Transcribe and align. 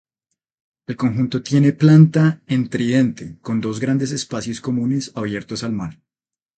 El 0.87 0.97
conjunto 0.97 1.43
tiene 1.43 1.73
planta 1.73 2.41
en 2.47 2.69
tridente, 2.69 3.37
con 3.39 3.61
dos 3.61 3.79
grandes 3.79 4.09
espacios 4.11 4.59
comunes 4.59 5.11
abiertos 5.13 5.63
al 5.63 5.73
mar. 5.73 5.99